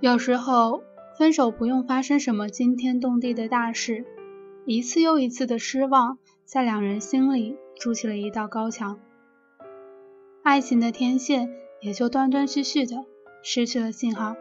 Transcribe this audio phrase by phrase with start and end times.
[0.00, 0.82] 有时候，
[1.18, 4.06] 分手不用发生什么惊天动地的大事，
[4.64, 6.16] 一次又一次的失望，
[6.46, 8.98] 在两人心里筑起了一道高墙，
[10.42, 11.52] 爱情的天线
[11.82, 13.04] 也就断断续续的
[13.42, 14.36] 失去了信号。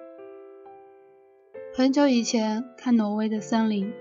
[1.75, 3.91] 很久以前看挪威的森林，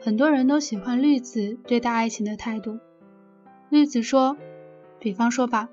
[0.00, 2.78] 很多人都喜欢绿子对待爱情的态度。
[3.68, 4.38] 绿子说
[4.98, 5.68] ：“比方说吧，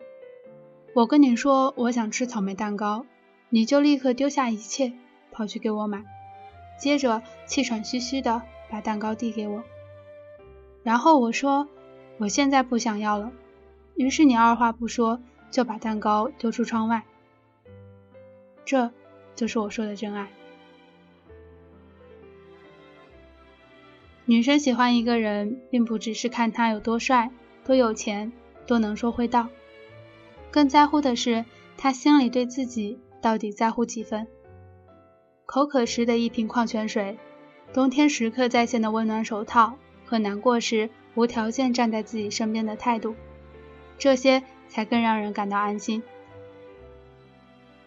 [0.94, 3.06] 我跟你说我想吃草莓蛋糕，
[3.50, 4.92] 你就立刻丢下一切。”
[5.32, 6.04] 跑去给我买，
[6.78, 9.64] 接着气喘吁吁的把蛋糕递给我，
[10.84, 11.68] 然后我说
[12.18, 13.32] 我现在不想要了，
[13.96, 15.22] 于是你二话不说
[15.52, 17.04] 就把蛋糕丢出窗外，
[18.66, 18.92] 这
[19.36, 20.30] 就是我说的真爱。
[24.26, 27.32] 女生喜欢一个人，并不只是看他有多帅、
[27.66, 28.32] 多有钱、
[28.68, 29.50] 多能说会道，
[30.52, 31.46] 更在乎的是
[31.78, 34.28] 他心里对自己到底在乎几分。
[35.50, 37.18] 口渴时的一瓶矿泉水，
[37.74, 43.16] 冬天时刻在线的温暖手套，和难过时无条件站在自己身边的态度，
[43.98, 46.04] 这些才更让人感到安心。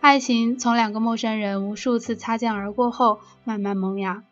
[0.01, 4.25] 爱情从两个陌生人无数次擦肩而过后慢慢萌芽，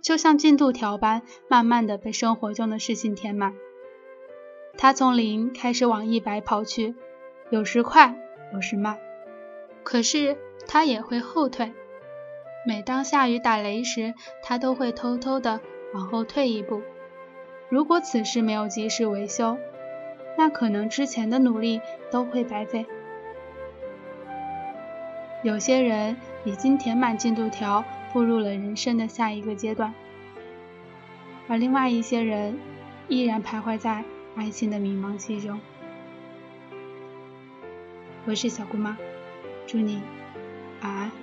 [0.00, 3.54] 就像进度条般，慢慢的被生活中的事情填满。
[4.76, 6.96] 他从零开始往一百跑去，
[7.50, 8.16] 有时快，
[8.52, 8.98] 有时慢，
[9.84, 11.72] 可是他也会后退。
[12.64, 15.60] 每当下雨打雷时，他都会偷偷的
[15.94, 16.82] 往后退一步。
[17.68, 19.58] 如果此时没有及时维修，
[20.38, 22.86] 那可能之前的努力都会白费。
[25.42, 29.92] 有些人已经填满进度条，步入了人生的下一个阶段，
[31.48, 32.56] 而另外一些人
[33.08, 34.04] 依然徘徊在
[34.36, 35.58] 爱情的迷茫期中。
[38.24, 38.96] 我是小姑妈，
[39.66, 40.00] 祝你
[40.80, 41.21] 晚安。